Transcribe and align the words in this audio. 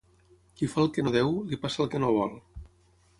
Qui 0.61 0.69
fa 0.71 0.79
el 0.83 0.89
que 0.95 1.03
no 1.07 1.13
deu, 1.17 1.29
li 1.51 1.59
passa 1.67 1.83
el 1.85 1.91
que 1.93 2.01
no 2.05 2.09
vol. 2.17 2.33